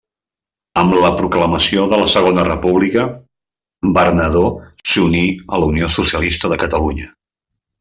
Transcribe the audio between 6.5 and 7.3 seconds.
de Catalunya.